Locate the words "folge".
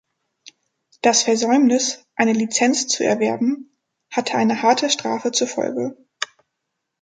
5.47-5.95